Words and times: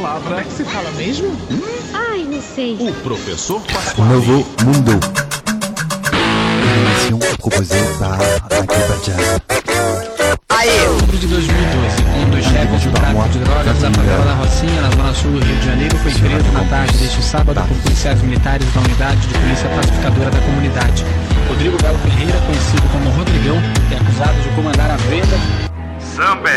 palavra. 0.00 0.22
Como 0.22 0.40
é 0.40 0.44
que 0.44 0.52
se 0.52 0.64
fala 0.64 0.90
mesmo? 0.92 1.36
Ai, 1.92 2.24
não 2.24 2.40
sei. 2.40 2.76
O 2.80 2.92
professor 3.02 3.60
Pasquale. 3.62 4.10
Novo 4.10 4.46
Mundo. 4.64 5.00
Proposée 7.38 7.82
par 7.98 8.18
Michael 8.18 8.88
Badjan. 8.88 9.16
Outubro 10.90 11.16
de 11.16 11.26
2012, 11.26 12.02
um 12.04 12.30
dos 12.30 12.44
chefes 12.44 12.84
do 12.84 12.92
tráfico 12.92 13.28
de 13.30 13.38
drogas 13.38 13.78
da 13.78 13.90
favela 13.90 14.24
da 14.24 14.34
Rocinha, 14.34 14.82
na 14.82 14.90
zona 14.90 15.14
sul 15.14 15.30
do 15.32 15.40
Rio 15.40 15.56
de 15.56 15.66
Janeiro, 15.66 15.96
foi 15.98 16.12
preso 16.12 16.52
na 16.52 16.64
tarde 16.64 16.98
deste 16.98 17.22
sábado 17.22 17.62
por 17.66 17.76
policiais 17.78 18.22
militares 18.22 18.66
da 18.74 18.80
unidade 18.80 19.26
de 19.26 19.34
polícia 19.38 19.68
pacificadora 19.70 20.30
da 20.30 20.40
comunidade. 20.40 21.04
Rodrigo 21.48 21.76
Belo 21.82 21.98
Ferreira, 21.98 22.38
conhecido 22.46 22.82
como 22.92 23.10
Rodrigão, 23.10 23.56
é 23.90 23.96
acusado 23.96 24.40
de 24.42 24.48
comandar 24.50 24.90
a 24.90 24.96
venda 24.96 25.38
Samba 25.98 26.50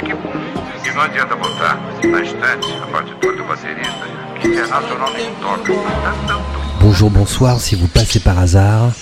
E 0.00 0.90
não 0.92 1.02
adianta 1.02 1.34
botar 1.34 1.76
na 2.04 2.22
estante 2.22 2.72
a 2.80 2.86
partitura 2.86 3.36
do 3.36 3.44
baterista, 3.44 4.06
que 4.40 4.46
internacional 4.46 5.12
nem 5.12 5.34
toca. 5.34 5.72
Tum, 5.72 5.82
tum, 5.82 6.26
tum. 6.28 6.78
Bonjour, 6.80 7.10
bonsoir. 7.10 7.60
Si 7.60 7.74
vous 7.74 7.88
passez 7.88 8.20
par 8.20 8.38
hasard, 8.38 8.92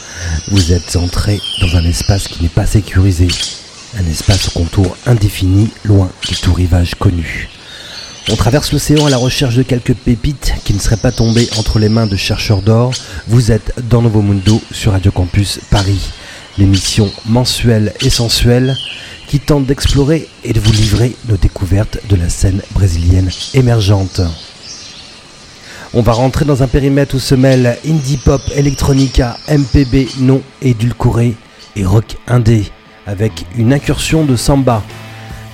vous 0.48 0.72
êtes 0.72 0.96
entré 0.96 1.38
dans 1.60 1.76
un 1.76 1.84
espace 1.84 2.28
qui 2.28 2.42
n'est 2.42 2.48
pas 2.48 2.64
sécurisé. 2.64 3.28
Un 3.98 4.10
espace 4.10 4.48
au 4.48 4.52
contour 4.52 4.96
indéfini, 5.04 5.70
loin 5.84 6.08
de 6.30 6.34
tout 6.34 6.54
rivage 6.54 6.94
connu. 6.94 7.50
On 8.30 8.36
traverse 8.36 8.72
l'océan 8.72 9.04
à 9.04 9.10
la 9.10 9.18
recherche 9.18 9.56
de 9.56 9.62
quelques 9.62 9.94
pépites 9.94 10.54
qui 10.64 10.72
ne 10.72 10.78
seraient 10.78 10.96
pas 10.96 11.12
tombées 11.12 11.48
entre 11.58 11.78
les 11.78 11.90
mains 11.90 12.06
de 12.06 12.16
chercheurs 12.16 12.62
d'or. 12.62 12.92
Vous 13.28 13.52
êtes 13.52 13.74
dans 13.90 14.00
Novo 14.00 14.22
Mundo 14.22 14.62
sur 14.72 14.92
Radio 14.92 15.12
Campus 15.12 15.60
Paris, 15.70 16.10
l'émission 16.56 17.12
mensuelle 17.26 17.92
et 18.00 18.10
sensuelle 18.10 18.74
qui 19.26 19.40
tente 19.40 19.66
d'explorer 19.66 20.28
et 20.44 20.52
de 20.52 20.60
vous 20.60 20.72
livrer 20.72 21.16
nos 21.28 21.36
découvertes 21.36 21.98
de 22.08 22.16
la 22.16 22.28
scène 22.28 22.62
brésilienne 22.72 23.30
émergente. 23.54 24.20
On 25.94 26.02
va 26.02 26.12
rentrer 26.12 26.44
dans 26.44 26.62
un 26.62 26.66
périmètre 26.66 27.14
où 27.14 27.18
se 27.18 27.34
mêlent 27.34 27.78
indie 27.86 28.18
pop, 28.18 28.42
electronica, 28.54 29.36
MPB 29.48 30.08
non 30.20 30.42
édulcoré 30.60 31.34
et 31.74 31.84
rock 31.84 32.16
indé, 32.26 32.64
avec 33.06 33.46
une 33.56 33.72
incursion 33.72 34.24
de 34.24 34.36
samba. 34.36 34.82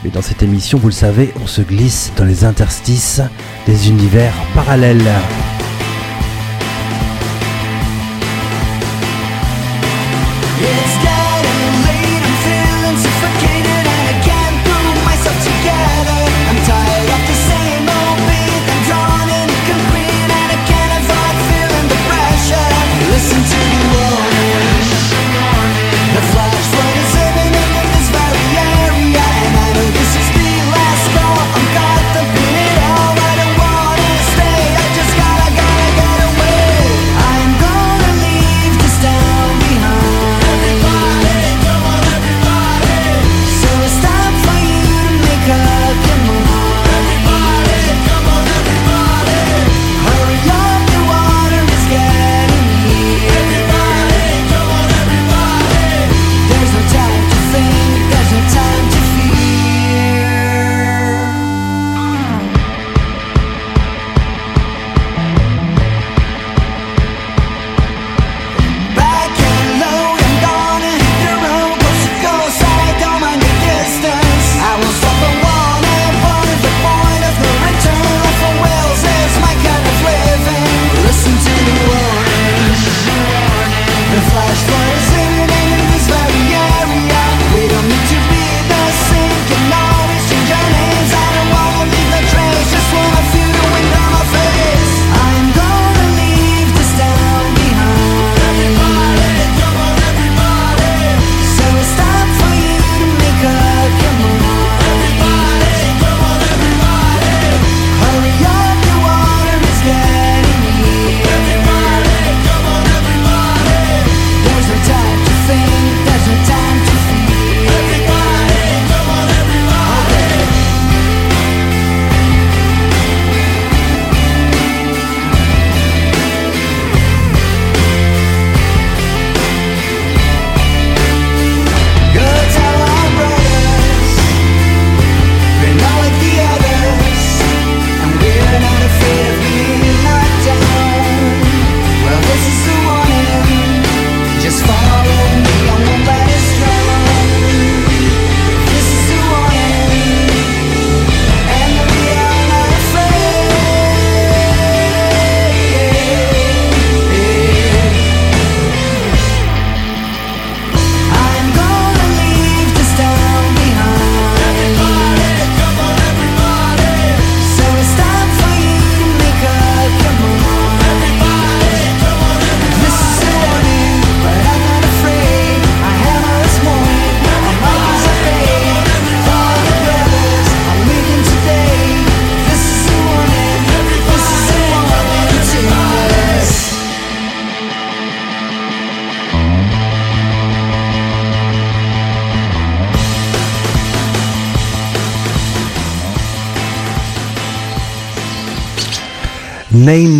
Mais 0.04 0.10
dans 0.10 0.22
cette 0.22 0.42
émission, 0.42 0.78
vous 0.78 0.88
le 0.88 0.92
savez, 0.92 1.32
on 1.42 1.46
se 1.46 1.62
glisse 1.62 2.12
dans 2.16 2.24
les 2.24 2.44
interstices 2.44 3.20
des 3.66 3.88
univers 3.88 4.34
parallèles. 4.54 5.12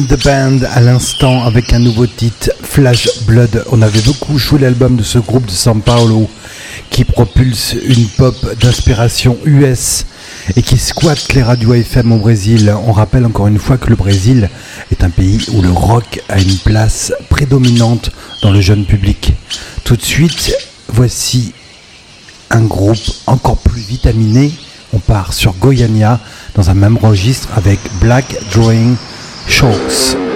The 0.07 0.25
Band 0.25 0.59
à 0.73 0.81
l'instant 0.81 1.45
avec 1.45 1.73
un 1.73 1.79
nouveau 1.79 2.07
titre, 2.07 2.51
Flash 2.63 3.09
Blood. 3.27 3.65
On 3.71 3.83
avait 3.83 4.01
beaucoup 4.01 4.39
joué 4.39 4.59
l'album 4.61 4.97
de 4.97 5.03
ce 5.03 5.19
groupe 5.19 5.47
de 5.47 5.51
São 5.51 5.81
Paulo 5.81 6.29
qui 6.91 7.05
propulse 7.05 7.75
une 7.87 8.07
pop 8.07 8.35
d'inspiration 8.61 9.37
US 9.45 10.07
et 10.57 10.63
qui 10.63 10.79
squatte 10.79 11.33
les 11.35 11.43
radios 11.43 11.75
FM 11.75 12.13
au 12.13 12.19
Brésil. 12.19 12.75
On 12.87 12.93
rappelle 12.93 13.27
encore 13.27 13.47
une 13.47 13.59
fois 13.59 13.77
que 13.79 13.91
le 13.91 13.97
Brésil 13.97 14.51
est 14.91 15.05
un 15.05 15.11
pays 15.11 15.45
où 15.53 15.63
le 15.63 15.71
rock 15.71 16.21
a 16.29 16.41
une 16.41 16.57
place 16.59 17.13
prédominante 17.29 18.11
dans 18.43 18.51
le 18.51 18.61
jeune 18.61 18.85
public. 18.87 19.35
Tout 19.85 19.97
de 19.97 20.03
suite, 20.03 20.55
voici 20.89 21.53
un 22.51 22.63
groupe 22.63 22.99
encore 23.27 23.59
plus 23.59 23.83
vitaminé. 23.83 24.53
On 24.93 24.99
part 24.99 25.33
sur 25.33 25.55
Goiânia 25.55 26.21
dans 26.55 26.71
un 26.71 26.75
même 26.75 26.99
registre 26.99 27.49
avec 27.57 27.79
Black 28.01 28.37
Drawing. 28.53 28.97
Chance. 29.47 30.32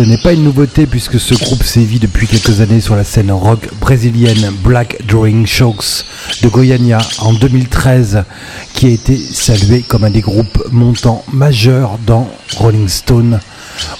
Ce 0.00 0.04
n'est 0.06 0.16
pas 0.16 0.32
une 0.32 0.44
nouveauté 0.44 0.86
puisque 0.86 1.20
ce 1.20 1.34
groupe 1.34 1.62
sévit 1.62 1.98
depuis 1.98 2.26
quelques 2.26 2.62
années 2.62 2.80
sur 2.80 2.96
la 2.96 3.04
scène 3.04 3.30
rock 3.30 3.68
brésilienne 3.82 4.50
Black 4.64 4.96
Drawing 5.06 5.44
Shocks 5.44 6.06
de 6.40 6.48
Goiânia 6.48 6.96
en 7.18 7.34
2013 7.34 8.24
qui 8.72 8.86
a 8.86 8.88
été 8.88 9.14
salué 9.18 9.82
comme 9.82 10.04
un 10.04 10.10
des 10.10 10.22
groupes 10.22 10.64
montants 10.72 11.22
majeurs 11.30 11.98
dans 12.06 12.26
Rolling 12.56 12.88
Stone 12.88 13.40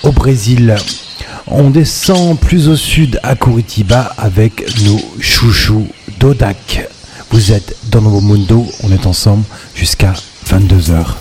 au 0.02 0.12
Brésil. 0.12 0.74
On 1.46 1.68
descend 1.68 2.40
plus 2.40 2.70
au 2.70 2.76
sud 2.76 3.20
à 3.22 3.36
Curitiba 3.36 4.14
avec 4.16 4.64
nos 4.86 5.00
chouchous 5.20 5.86
d'Odak. 6.18 6.88
Vous 7.30 7.52
êtes 7.52 7.76
dans 7.90 8.00
Novo 8.00 8.22
Mundo, 8.22 8.66
on 8.84 8.90
est 8.90 9.04
ensemble 9.04 9.44
jusqu'à 9.74 10.14
22h. 10.48 11.19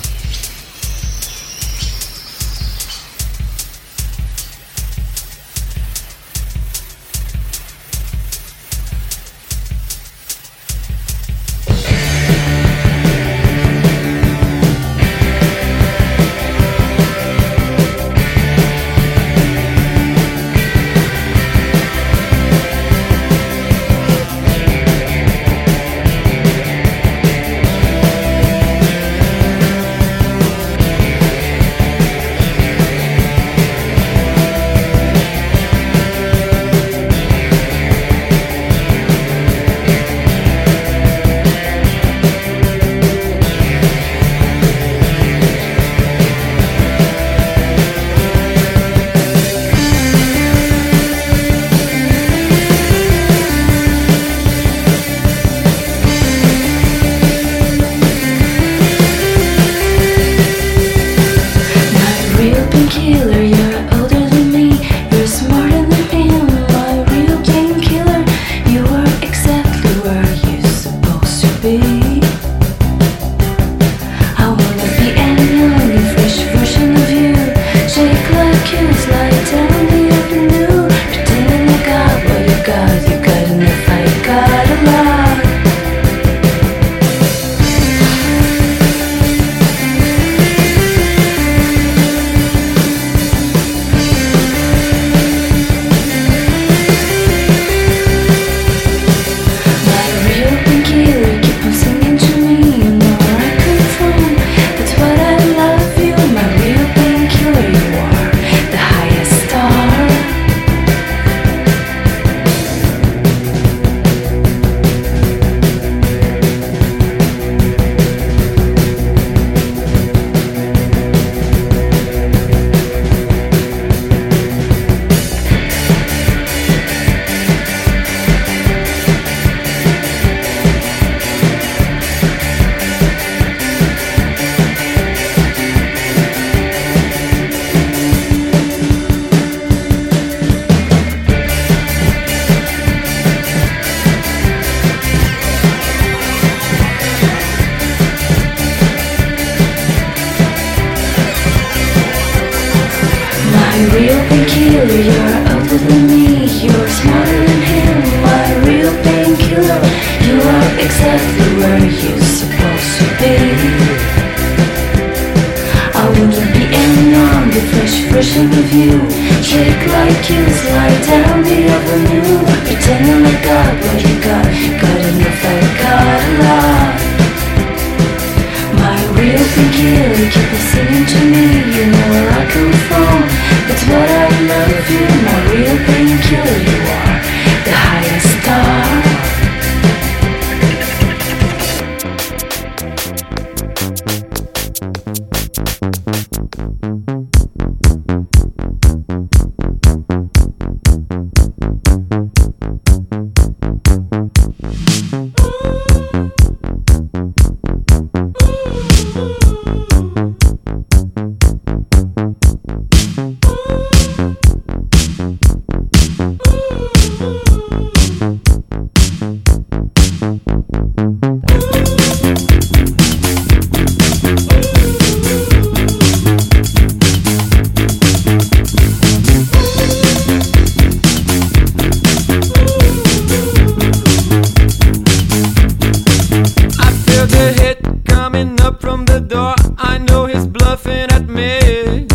me. 241.39 242.07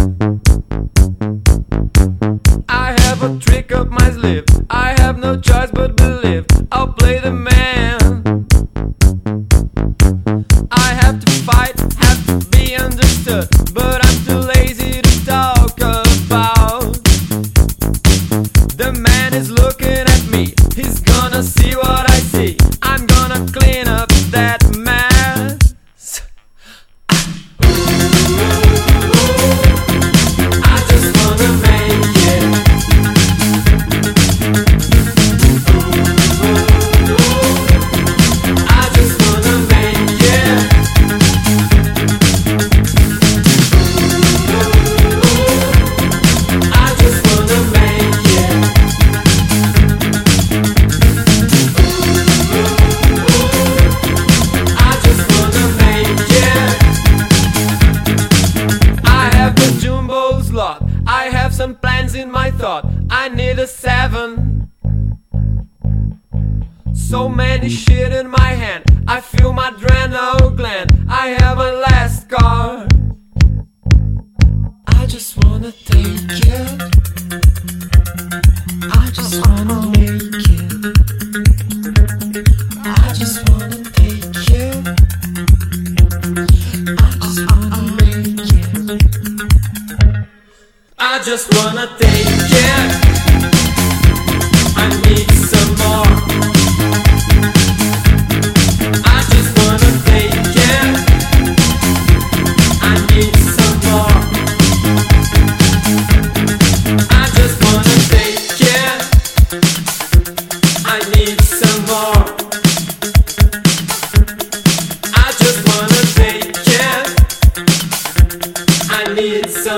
I 2.69 2.95
have 3.03 3.23
a 3.23 3.39
trick 3.39 3.73
up 3.73 3.89
my 3.89 4.11
sleeve. 4.11 4.45
I 4.71 4.95
have 5.01 5.19
no 5.19 5.41
choice. 5.41 5.74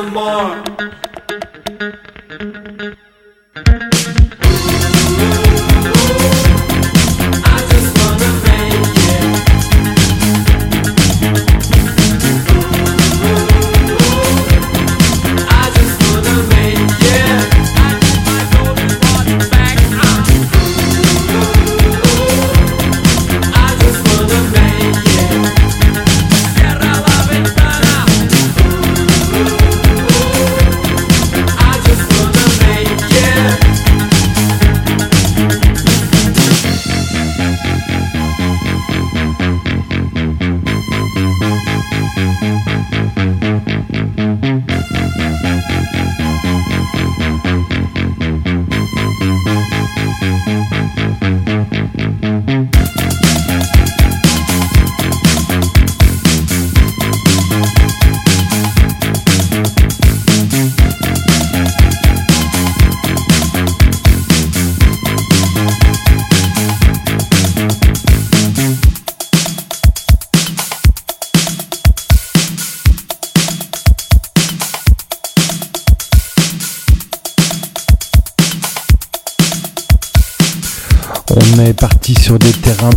more. 0.03 0.63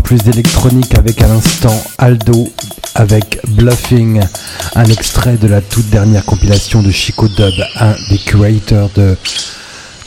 Plus 0.10 0.28
électroniques 0.28 0.96
avec 0.98 1.22
à 1.22 1.28
l'instant 1.28 1.84
Aldo 2.00 2.52
avec 2.96 3.40
Bluffing, 3.48 4.20
un 4.74 4.86
extrait 4.86 5.38
de 5.38 5.46
la 5.46 5.62
toute 5.62 5.88
dernière 5.92 6.26
compilation 6.26 6.82
de 6.82 6.90
Chico 6.90 7.28
Dub, 7.28 7.54
un 7.76 7.94
des 8.10 8.18
curators 8.18 8.90
de, 8.96 9.16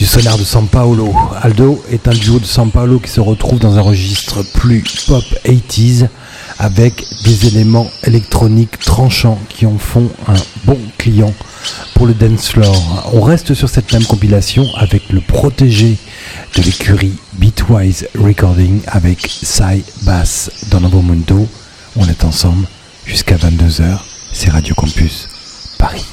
du 0.01 0.05
sonar 0.05 0.39
de 0.39 0.43
San 0.43 0.67
Paolo. 0.67 1.15
Aldo 1.41 1.85
est 1.89 2.09
un 2.09 2.15
duo 2.15 2.41
de 2.41 2.45
San 2.45 2.73
Paolo 2.73 2.99
qui 2.99 3.11
se 3.11 3.21
retrouve 3.21 3.61
dans 3.61 3.79
un 3.79 3.81
registre 3.81 4.43
plus 4.55 4.83
pop 5.07 5.23
80s 5.45 6.09
avec 6.59 7.07
des 7.23 7.47
éléments 7.47 7.89
électroniques 8.03 8.81
tranchants 8.81 9.39
qui 9.51 9.67
en 9.67 9.79
font 9.79 10.11
un 10.27 10.35
bon 10.65 10.81
client 10.99 11.33
pour 11.95 12.09
le 12.09 12.15
dance 12.15 12.49
floor. 12.49 13.11
On 13.13 13.21
reste 13.21 13.55
sur 13.55 13.69
cette 13.69 13.93
même 13.93 14.05
compilation 14.05 14.67
avec 14.75 15.11
le 15.11 15.21
protégé 15.21 15.97
de 16.57 16.63
l'écurie 16.63 17.15
Beatwise 17.53 18.09
Recording 18.15 18.81
avec 18.87 19.27
Sai 19.27 19.83
Bass 20.03 20.51
dans 20.71 20.81
Novo 20.81 21.03
Mundo. 21.03 21.47
On 21.97 22.09
est 22.09 22.25
ensemble 22.25 22.67
jusqu'à 23.05 23.37
22h. 23.37 23.99
C'est 24.33 24.51
Radio 24.51 24.75
Campus 24.75 25.29
Paris. 25.79 26.12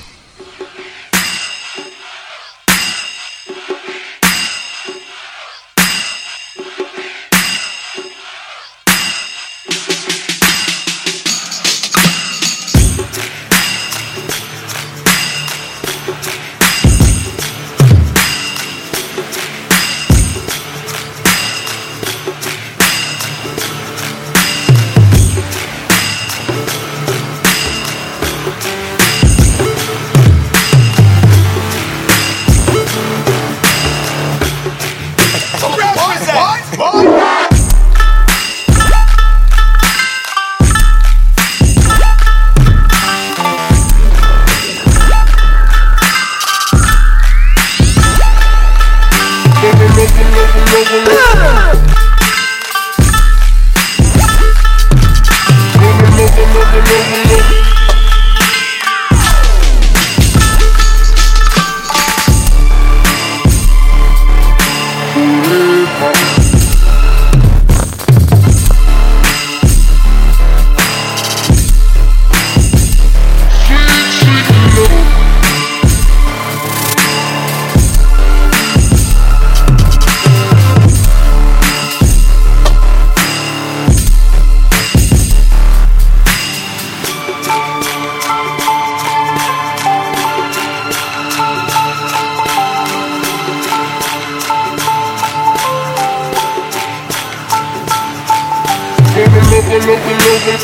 local, 99.52 99.80
local, 99.80 100.18
local. 100.28 100.60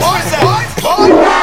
Boys, 0.00 0.30
boys, 0.40 0.72
boys. 0.82 1.33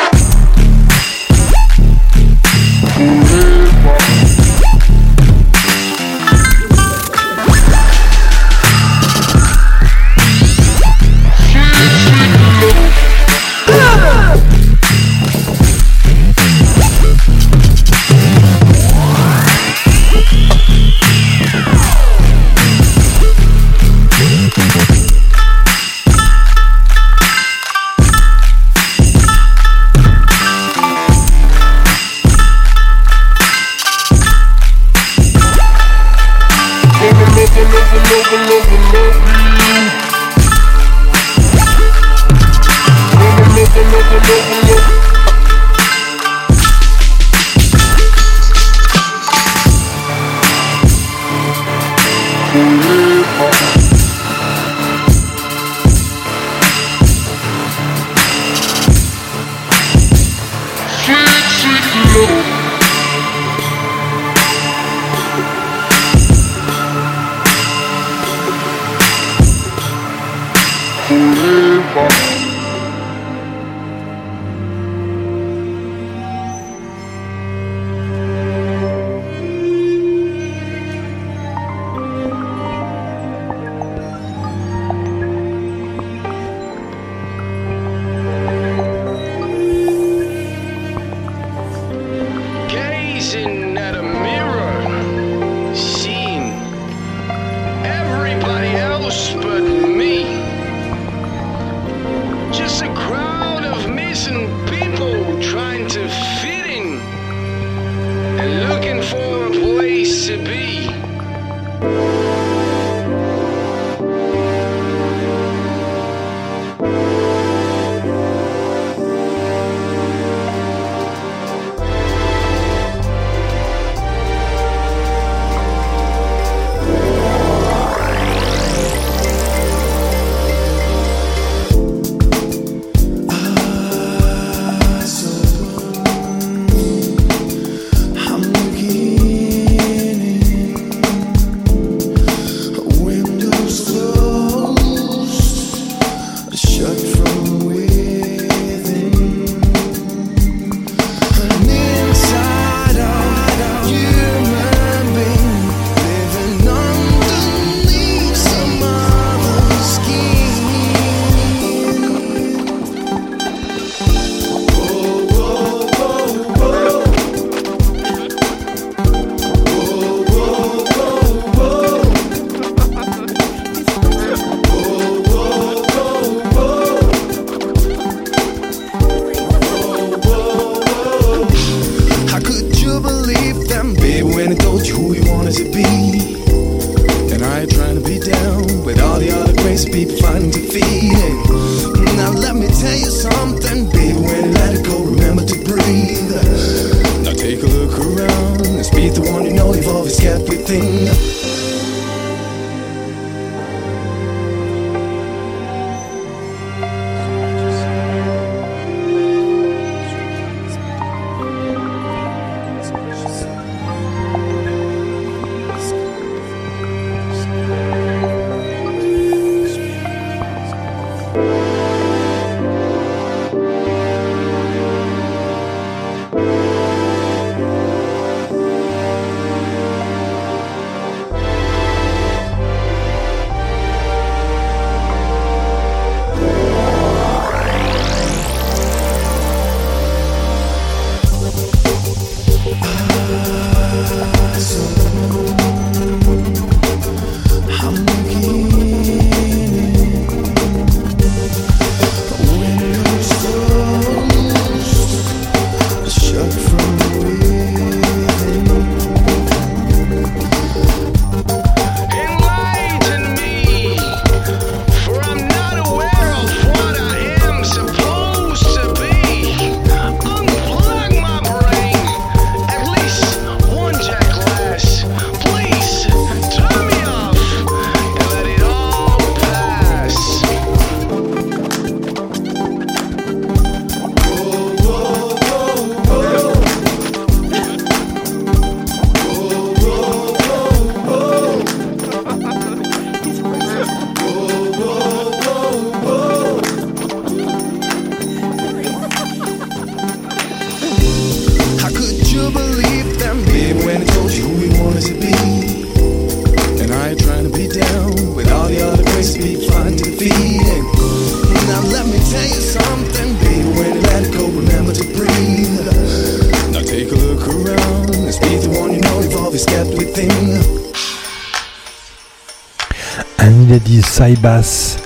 Inédit 324.31 324.41
Saibas, 324.41 324.97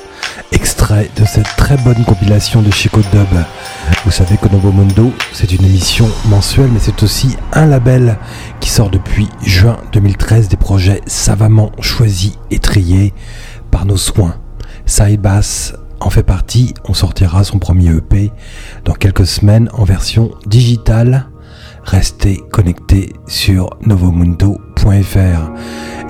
extrait 0.51 1.09
de 1.15 1.25
cette 1.25 1.55
très 1.57 1.77
bonne 1.77 2.03
compilation 2.05 2.61
de 2.61 2.71
Chico 2.71 3.01
Dub. 3.11 3.27
Vous 4.03 4.11
savez 4.11 4.37
que 4.37 4.47
Novo 4.49 4.71
Mundo, 4.71 5.11
c'est 5.33 5.51
une 5.51 5.65
émission 5.65 6.07
mensuelle, 6.25 6.69
mais 6.71 6.79
c'est 6.79 7.01
aussi 7.03 7.35
un 7.53 7.65
label 7.65 8.17
qui 8.59 8.69
sort 8.69 8.89
depuis 8.89 9.27
juin 9.43 9.77
2013 9.93 10.49
des 10.49 10.57
projets 10.57 11.01
savamment 11.07 11.71
choisis 11.79 12.33
et 12.51 12.59
triés 12.59 13.13
par 13.71 13.85
nos 13.85 13.97
soins. 13.97 14.35
Saibas 14.85 15.73
en 15.99 16.09
fait 16.09 16.23
partie, 16.23 16.73
on 16.87 16.93
sortira 16.93 17.43
son 17.43 17.57
premier 17.57 17.89
EP 17.89 18.31
dans 18.83 18.93
quelques 18.93 19.25
semaines 19.25 19.69
en 19.73 19.85
version 19.85 20.31
digitale. 20.45 21.27
Restez 21.83 22.41
connectés 22.51 23.13
sur 23.27 23.69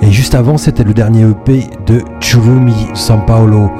Et 0.00 0.10
juste 0.10 0.34
avant, 0.34 0.58
c'était 0.58 0.84
le 0.84 0.92
dernier 0.92 1.22
EP 1.22 1.70
de 1.86 2.02
Churumi 2.20 2.88
San 2.94 3.24
Paolo, 3.24 3.70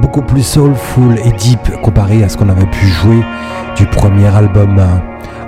beaucoup 0.00 0.22
plus 0.22 0.42
soulful 0.42 1.18
et 1.24 1.32
deep 1.32 1.80
comparé 1.82 2.22
à 2.22 2.28
ce 2.28 2.36
qu'on 2.36 2.48
avait 2.48 2.66
pu 2.66 2.86
jouer 2.86 3.22
du 3.76 3.86
premier 3.86 4.26
album. 4.26 4.80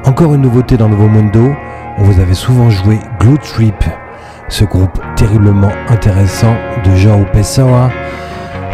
Encore 0.06 0.34
une 0.34 0.40
nouveauté 0.40 0.76
dans 0.76 0.88
Novo 0.88 1.08
Mundo, 1.08 1.52
on 1.98 2.02
vous 2.02 2.20
avait 2.20 2.34
souvent 2.34 2.70
joué 2.70 2.98
Glue 3.20 3.38
Trip, 3.38 3.84
ce 4.48 4.64
groupe 4.64 4.98
terriblement 5.16 5.72
intéressant 5.88 6.54
de 6.84 6.96
João 6.96 7.24
Pessoa. 7.32 7.90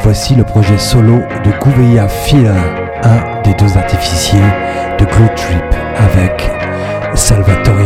Voici 0.02 0.34
le 0.36 0.44
projet 0.44 0.78
solo 0.78 1.18
de 1.44 1.50
Gouveia 1.60 2.08
Phil, 2.08 2.50
un 3.02 3.42
des 3.42 3.54
deux 3.54 3.76
artificiers 3.76 4.38
de 4.98 5.04
Glue 5.04 5.34
Trip 5.34 5.74
avec 5.98 6.50
Salvatoria. 7.14 7.79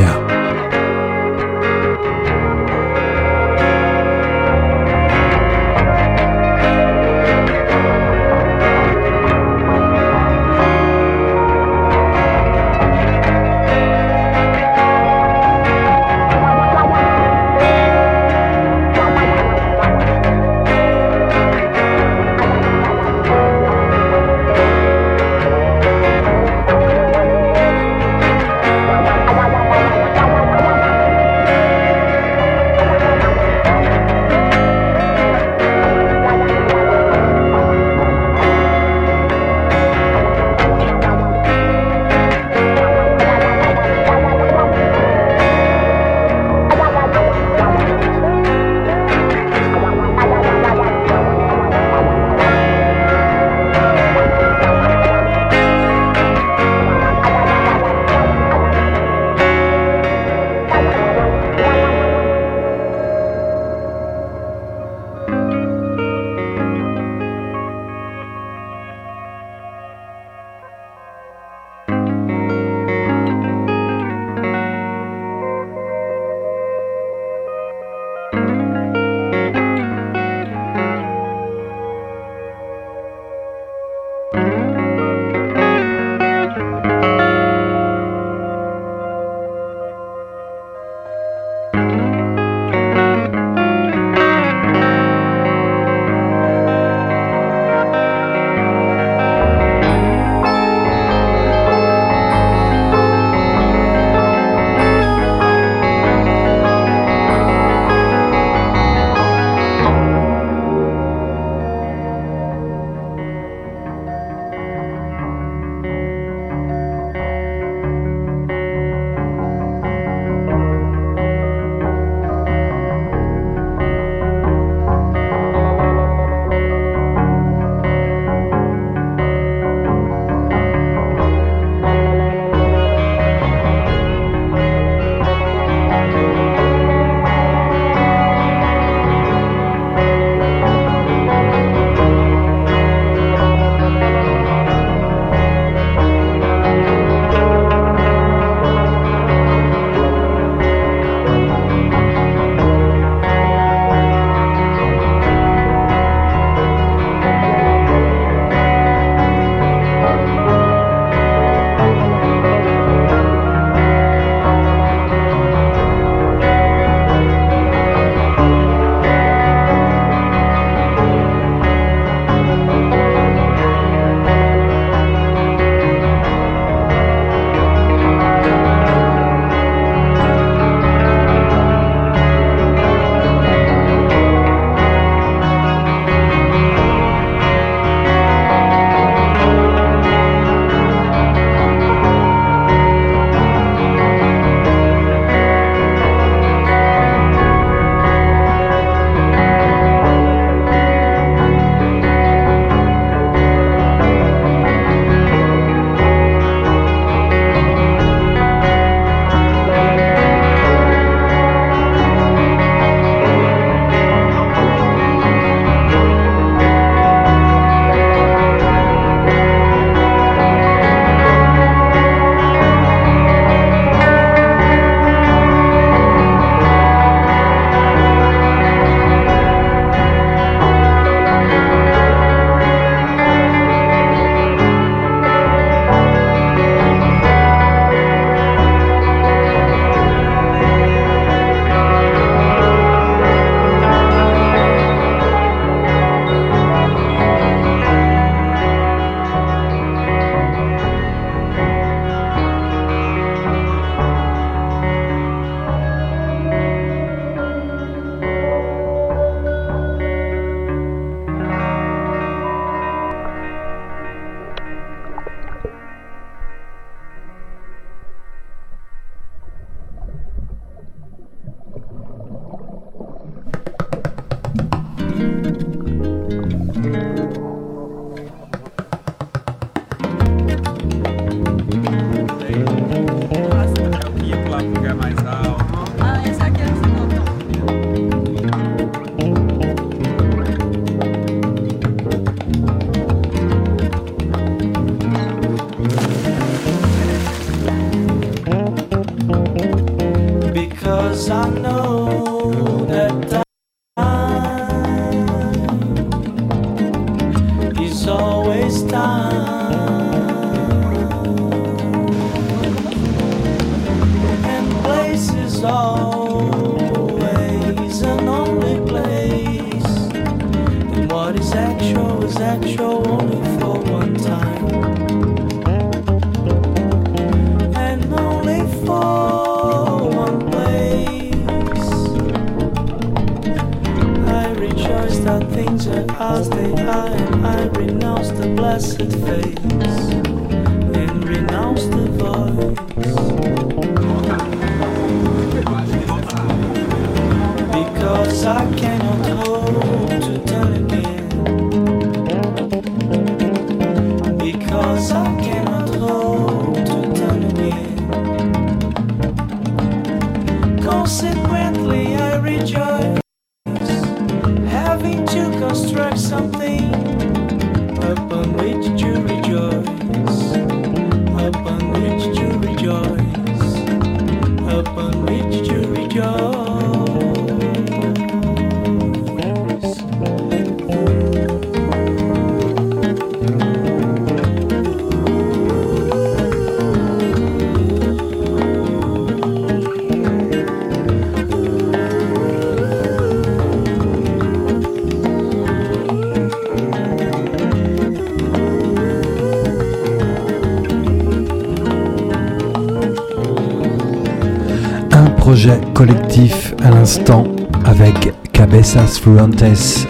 projet 405.45 405.79
collectif 405.93 406.73
à 406.83 406.89
l'instant 406.89 407.45
avec 407.85 408.33
Cabezas 408.55 409.21
Fuentes, 409.23 410.07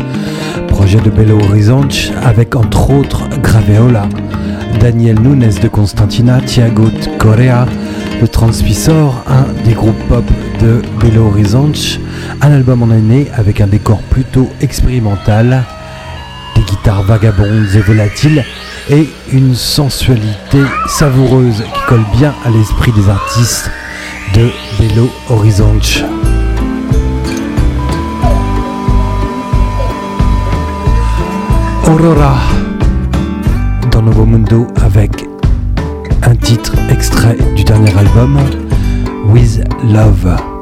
projet 0.69 1.01
de 1.01 1.11
Belo 1.11 1.41
Horizonte 1.41 2.13
avec 2.25 2.55
entre 2.55 2.91
autres 2.91 3.29
Graveola, 3.43 4.09
Daniel 4.79 5.19
Nunes 5.19 5.51
de 5.61 5.67
Constantina, 5.67 6.41
Thiago 6.41 6.85
de 6.85 7.19
Correa, 7.19 7.67
le 8.21 8.29
Transmissor, 8.29 9.25
un 9.27 9.47
des 9.65 9.75
groupes 9.75 9.99
pop 10.09 10.25
de 10.61 10.83
Belo 11.01 11.27
Horizonte, 11.27 11.99
un 12.41 12.53
album 12.53 12.85
en 12.85 12.91
année 12.91 13.27
avec 13.37 13.61
un 13.61 13.67
décor 13.67 13.99
plutôt 14.03 14.49
expérimental, 14.61 15.65
des 16.55 16.63
guitares 16.63 17.03
vagabondes 17.03 17.75
et 17.75 17.81
volatiles 17.81 18.45
et 18.89 19.09
une 19.33 19.57
sensualité 19.57 20.59
savoureuse 20.87 21.65
qui 21.65 21.81
colle 21.89 22.05
bien 22.17 22.33
à 22.45 22.51
l'esprit 22.51 22.93
des 22.93 23.09
artistes 23.09 23.69
de 24.33 24.51
Horizonte. 25.31 26.05
Aurora 31.87 32.35
dans 33.91 34.03
Novo 34.03 34.27
Mundo 34.27 34.67
avec 34.85 35.27
un 36.23 36.35
titre 36.37 36.75
extrait 36.91 37.37
du 37.57 37.65
dernier 37.65 37.97
album 37.97 38.39
With 39.27 39.65
Love. 39.85 40.54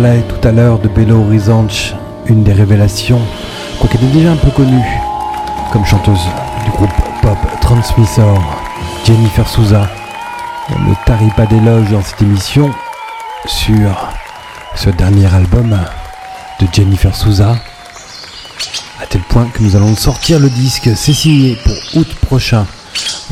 Parlait 0.00 0.22
tout 0.28 0.46
à 0.46 0.52
l'heure 0.52 0.78
de 0.78 0.86
Belo 0.86 1.24
Horizonte, 1.24 1.96
une 2.26 2.44
des 2.44 2.52
révélations, 2.52 3.20
quoique 3.80 3.96
déjà 4.12 4.30
un 4.30 4.36
peu 4.36 4.50
connue 4.50 4.86
comme 5.72 5.84
chanteuse 5.84 6.20
du 6.64 6.70
groupe 6.70 6.92
pop 7.20 7.36
Transmissor, 7.60 8.40
Jennifer 9.04 9.48
Souza. 9.48 9.90
Ne 10.70 10.94
tarit 11.04 11.32
pas 11.36 11.46
d'éloges 11.46 11.90
dans 11.90 12.00
cette 12.00 12.22
émission 12.22 12.70
sur 13.44 14.12
ce 14.76 14.90
dernier 14.90 15.26
album 15.34 15.76
de 16.60 16.66
Jennifer 16.72 17.16
Souza, 17.16 17.56
à 19.02 19.06
tel 19.06 19.22
point 19.22 19.48
que 19.52 19.64
nous 19.64 19.74
allons 19.74 19.96
sortir 19.96 20.38
le 20.38 20.48
disque. 20.48 20.90
C'est 20.94 21.12
signé 21.12 21.56
pour 21.64 21.74
août 21.96 22.14
prochain. 22.24 22.66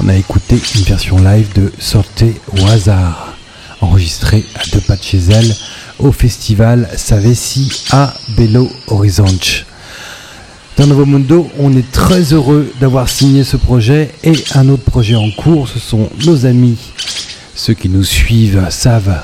On 0.03 0.09
a 0.09 0.17
écouté 0.17 0.61
une 0.75 0.83
version 0.83 1.19
live 1.19 1.53
de 1.55 1.73
Sortez 1.79 2.41
au 2.59 2.67
hasard, 2.67 3.35
enregistrée 3.81 4.45
à 4.57 4.67
deux 4.73 4.81
pas 4.81 4.97
de 4.97 5.03
chez 5.05 5.21
elle 5.31 5.55
au 5.99 6.13
festival 6.13 6.89
Savesi 6.97 7.85
à 7.91 8.15
Belo 8.37 8.71
Horizonte. 8.89 9.67
Dans 10.77 10.87
Novo 10.87 11.07
Mundo, 11.07 11.51
on 11.59 11.75
est 11.77 11.91
très 11.91 12.35
heureux 12.35 12.71
d'avoir 12.81 13.09
signé 13.09 13.45
ce 13.45 13.57
projet 13.57 14.11
et 14.25 14.35
un 14.55 14.69
autre 14.69 14.85
projet 14.85 15.15
en 15.15 15.31
cours. 15.31 15.69
Ce 15.69 15.79
sont 15.79 16.11
nos 16.27 16.45
amis. 16.45 16.77
Ceux 17.55 17.75
qui 17.75 17.89
nous 17.89 18.05
suivent 18.05 18.67
savent 18.69 19.23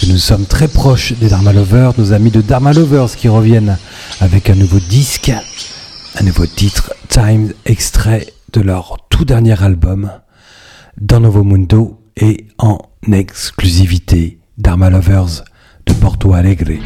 que 0.00 0.06
nous 0.06 0.18
sommes 0.18 0.46
très 0.46 0.68
proches 0.68 1.12
des 1.14 1.28
Dharma 1.28 1.52
Lovers, 1.52 1.92
nos 1.98 2.12
amis 2.12 2.30
de 2.30 2.40
Dharma 2.40 2.72
Lovers 2.72 3.16
qui 3.16 3.28
reviennent 3.28 3.76
avec 4.20 4.48
un 4.48 4.54
nouveau 4.54 4.78
disque, 4.78 5.32
un 6.18 6.24
nouveau 6.24 6.46
titre, 6.46 6.94
Time, 7.08 7.52
extrait 7.66 8.26
de 8.52 8.60
leur 8.60 8.96
tout 9.10 9.24
dernier 9.24 9.60
album, 9.62 10.10
dans 11.00 11.20
Novo 11.20 11.42
Mundo 11.42 12.00
et 12.16 12.46
en 12.58 12.78
exclusivité 13.10 14.38
Dharma 14.56 14.88
Lovers 14.88 15.42
de 15.84 15.94
Porto 15.94 16.34
Alegre. 16.34 16.80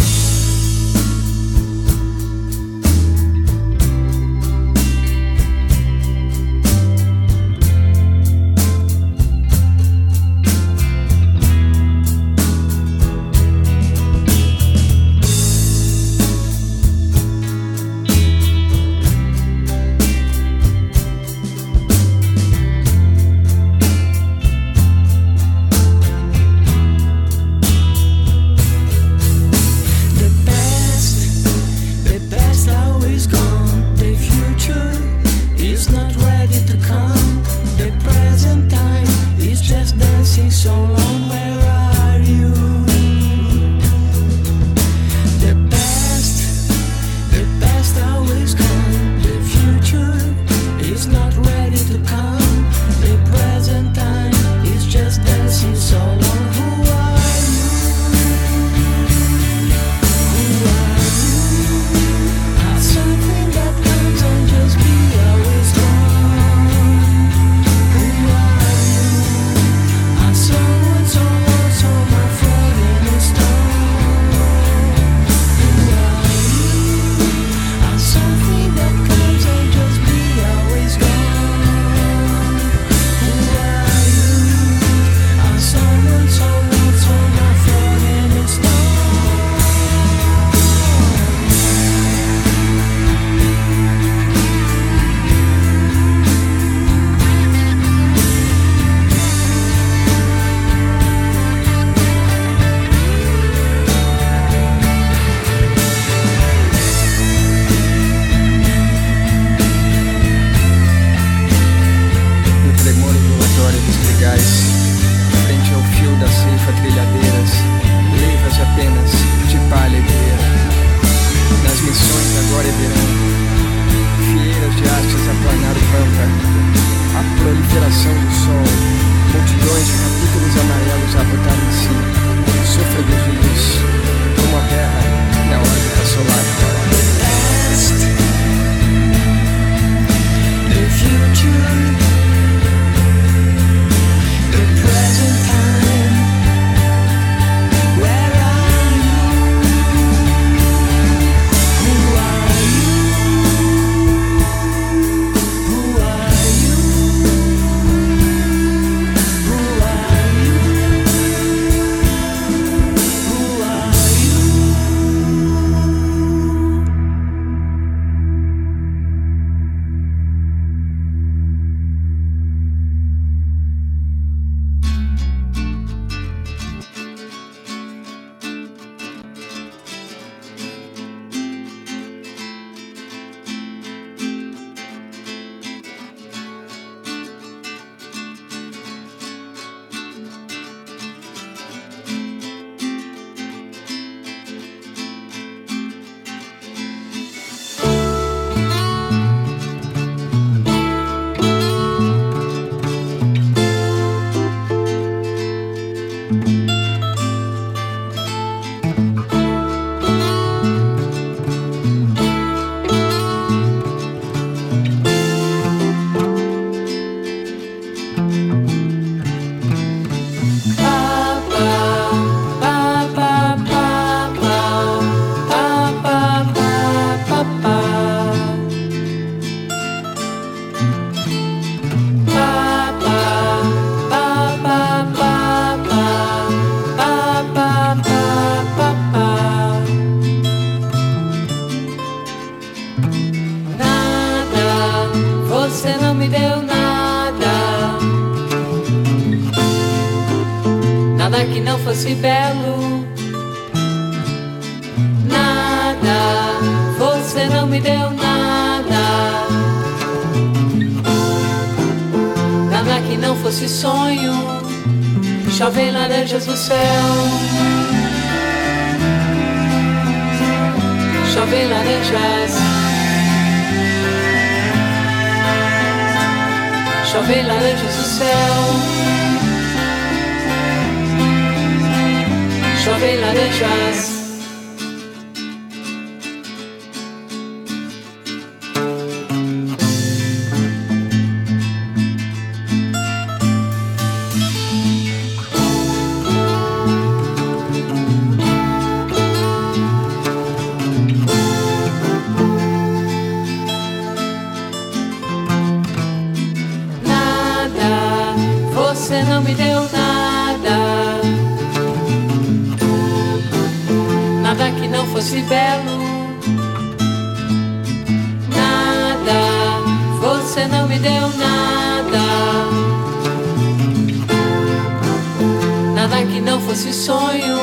fosse 326.66 326.92
sonho, 326.92 327.58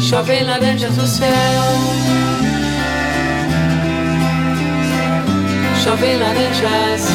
chovem 0.00 0.44
laranjas 0.44 0.96
do 0.96 1.06
céu. 1.06 1.62
Chovem 5.84 6.18
laranjas. 6.18 7.08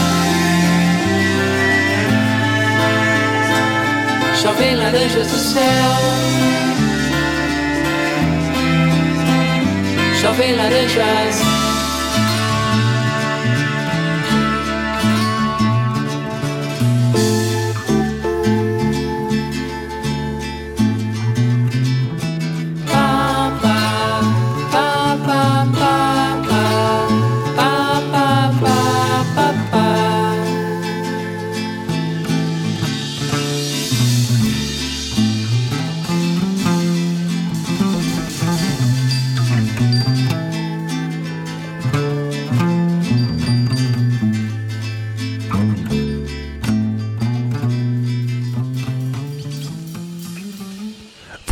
Chovem 4.39 4.75
laranjas 4.75 5.28
do 5.28 5.38
céu. 5.38 5.91
Chovem 10.21 10.55
laranjas. 10.55 11.57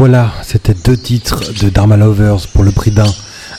Voilà, 0.08 0.32
c'était 0.44 0.76
deux 0.76 0.98
titres 0.98 1.52
de 1.64 1.68
Dharma 1.70 1.98
Lovers 1.98 2.46
pour 2.54 2.64
le 2.64 2.70
prix 2.70 2.92
d'un. 2.92 3.12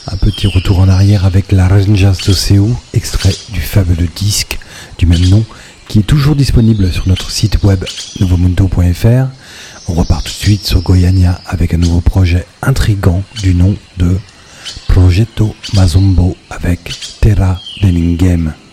Un 0.07 0.15
petit 0.15 0.47
retour 0.47 0.79
en 0.79 0.87
arrière 0.87 1.25
avec 1.25 1.51
la 1.51 1.67
de 1.67 2.31
Seu, 2.31 2.73
extrait 2.93 3.35
du 3.49 3.59
fabuleux 3.59 4.07
disque 4.15 4.57
du 4.97 5.07
même 5.07 5.27
nom, 5.27 5.43
qui 5.89 5.99
est 5.99 6.03
toujours 6.03 6.37
disponible 6.37 6.89
sur 6.89 7.05
notre 7.09 7.31
site 7.31 7.61
web 7.63 7.83
nouveaumundo.fr. 8.21 9.27
On 9.89 9.93
repart 9.93 10.23
tout 10.23 10.31
de 10.31 10.37
suite 10.37 10.65
sur 10.65 10.81
Goiania 10.83 11.41
avec 11.45 11.73
un 11.73 11.79
nouveau 11.79 11.99
projet 11.99 12.47
intrigant 12.61 13.23
du 13.43 13.53
nom 13.53 13.75
de 13.97 14.17
Progetto 14.87 15.53
Mazombo 15.73 16.37
avec 16.49 16.93
Terra 17.19 17.59
Deningem. 17.81 18.53
O 18.53 18.66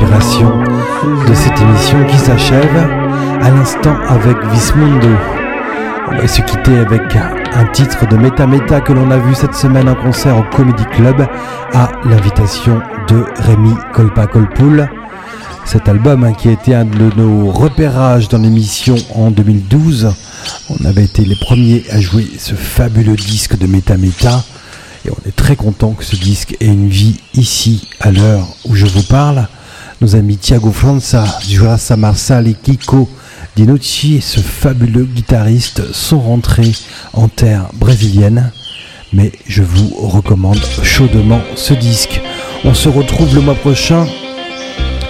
de 0.00 1.34
cette 1.34 1.60
émission 1.60 2.04
qui 2.06 2.16
s'achève 2.16 2.88
à 3.42 3.50
l'instant 3.50 3.94
avec 4.08 4.36
Vismundo. 4.50 5.08
On 6.10 6.16
va 6.16 6.26
se 6.26 6.40
quitter 6.40 6.78
avec 6.78 7.02
un 7.16 7.66
titre 7.66 8.08
de 8.08 8.16
Meta 8.16 8.46
Meta 8.46 8.80
que 8.80 8.94
l'on 8.94 9.10
a 9.10 9.18
vu 9.18 9.34
cette 9.34 9.54
semaine 9.54 9.90
en 9.90 9.94
concert 9.94 10.38
au 10.38 10.56
Comedy 10.56 10.84
Club 10.92 11.26
à 11.74 11.92
l'invitation 12.06 12.80
de 13.08 13.24
Rémi 13.40 13.74
Colpa 13.92 14.26
Colpoul. 14.26 14.88
Cet 15.66 15.86
album 15.86 16.24
hein, 16.24 16.32
qui 16.32 16.48
a 16.48 16.52
été 16.52 16.74
un 16.74 16.86
de 16.86 17.10
nos 17.16 17.50
repérages 17.50 18.28
dans 18.28 18.38
l'émission 18.38 18.96
en 19.14 19.30
2012. 19.30 20.14
On 20.70 20.84
avait 20.86 21.04
été 21.04 21.26
les 21.26 21.36
premiers 21.36 21.84
à 21.90 22.00
jouer 22.00 22.26
ce 22.38 22.54
fabuleux 22.54 23.16
disque 23.16 23.58
de 23.58 23.66
Meta 23.66 23.98
Meta. 23.98 24.42
Et 25.04 25.10
on 25.10 25.28
est 25.28 25.36
très 25.36 25.56
content 25.56 25.92
que 25.92 26.04
ce 26.04 26.16
disque 26.16 26.56
ait 26.60 26.66
une 26.66 26.88
vie 26.88 27.20
ici, 27.34 27.88
à 28.00 28.10
l'heure 28.10 28.46
où 28.64 28.74
je 28.74 28.86
vous 28.86 29.02
parle. 29.02 29.46
Nos 30.00 30.16
amis 30.16 30.38
Thiago 30.38 30.72
França, 30.72 31.24
Jurassa 31.46 31.94
Marsal 31.94 32.48
et 32.48 32.54
Kiko 32.54 33.06
Dinucci, 33.54 34.22
ce 34.22 34.40
fabuleux 34.40 35.04
guitariste, 35.04 35.92
sont 35.92 36.20
rentrés 36.20 36.72
en 37.12 37.28
terre 37.28 37.66
brésilienne. 37.74 38.50
Mais 39.12 39.32
je 39.46 39.62
vous 39.62 39.88
recommande 40.08 40.60
chaudement 40.82 41.40
ce 41.54 41.74
disque. 41.74 42.22
On 42.64 42.72
se 42.72 42.88
retrouve 42.88 43.34
le 43.34 43.42
mois 43.42 43.54
prochain 43.54 44.06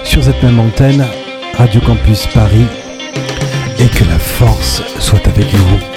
sur 0.02 0.24
cette 0.24 0.42
même 0.42 0.58
antenne, 0.58 1.06
Radio 1.56 1.80
Campus 1.82 2.26
Paris. 2.34 2.66
Et 3.78 3.86
que 3.86 4.04
la 4.04 4.18
force 4.18 4.82
soit 4.98 5.26
avec 5.28 5.46
vous. 5.54 5.89